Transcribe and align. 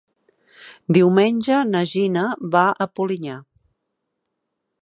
Diumenge 0.97 1.59
na 1.73 1.83
Gina 1.93 2.25
va 2.57 2.65
a 2.87 2.91
Polinyà. 3.01 3.37